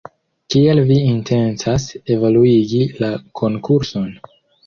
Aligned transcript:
Kiel 0.53 0.79
vi 0.91 0.95
intencas 1.09 1.85
evoluigi 2.15 2.81
la 3.05 3.09
konkurson? 3.43 4.09